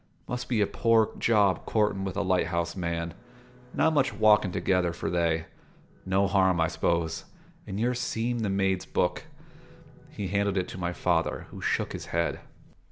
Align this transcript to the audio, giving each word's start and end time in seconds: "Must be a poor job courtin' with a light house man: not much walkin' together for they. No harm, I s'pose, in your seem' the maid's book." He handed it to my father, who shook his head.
"Must 0.27 0.49
be 0.49 0.61
a 0.61 0.65
poor 0.65 1.11
job 1.19 1.67
courtin' 1.67 2.03
with 2.03 2.17
a 2.17 2.23
light 2.23 2.47
house 2.47 2.75
man: 2.75 3.13
not 3.71 3.93
much 3.93 4.11
walkin' 4.11 4.51
together 4.51 4.93
for 4.93 5.11
they. 5.11 5.45
No 6.07 6.25
harm, 6.25 6.59
I 6.59 6.69
s'pose, 6.69 7.25
in 7.67 7.77
your 7.77 7.93
seem' 7.93 8.39
the 8.39 8.49
maid's 8.49 8.87
book." 8.87 9.27
He 10.09 10.29
handed 10.29 10.57
it 10.57 10.67
to 10.69 10.79
my 10.79 10.91
father, 10.91 11.45
who 11.51 11.61
shook 11.61 11.93
his 11.93 12.07
head. 12.07 12.39